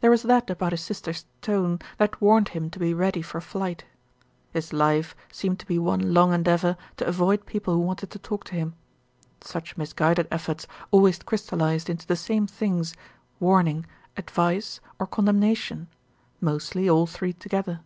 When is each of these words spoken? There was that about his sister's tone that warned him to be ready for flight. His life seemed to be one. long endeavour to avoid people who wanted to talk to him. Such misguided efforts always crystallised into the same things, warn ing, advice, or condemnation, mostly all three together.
There 0.00 0.10
was 0.10 0.22
that 0.22 0.48
about 0.48 0.72
his 0.72 0.80
sister's 0.80 1.26
tone 1.42 1.80
that 1.98 2.18
warned 2.18 2.48
him 2.48 2.70
to 2.70 2.78
be 2.78 2.94
ready 2.94 3.20
for 3.20 3.42
flight. 3.42 3.84
His 4.54 4.72
life 4.72 5.14
seemed 5.30 5.58
to 5.58 5.66
be 5.66 5.78
one. 5.78 6.14
long 6.14 6.32
endeavour 6.32 6.78
to 6.96 7.06
avoid 7.06 7.44
people 7.44 7.74
who 7.74 7.80
wanted 7.80 8.08
to 8.12 8.18
talk 8.18 8.44
to 8.44 8.54
him. 8.54 8.72
Such 9.42 9.76
misguided 9.76 10.28
efforts 10.30 10.66
always 10.90 11.18
crystallised 11.18 11.90
into 11.90 12.06
the 12.06 12.16
same 12.16 12.46
things, 12.46 12.94
warn 13.38 13.68
ing, 13.68 13.86
advice, 14.16 14.80
or 14.98 15.06
condemnation, 15.06 15.88
mostly 16.40 16.88
all 16.88 17.06
three 17.06 17.34
together. 17.34 17.80